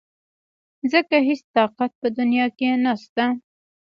ځکه 0.91 1.15
هېڅ 1.27 1.41
طاقت 1.55 1.91
په 2.01 2.07
دنيا 2.17 2.45
کې 2.57 2.69
نشته. 2.85 3.25